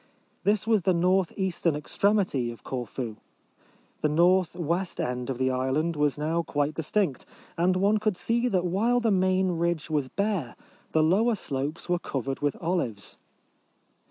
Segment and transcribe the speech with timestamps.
[0.43, 3.17] This was the north eastern extremity of Corfu.
[4.01, 7.23] The north west end of the island was now quite distinct;
[7.55, 10.55] and one could see that while the main ridge was bare,
[10.91, 13.19] the lower slopes were covered with olives.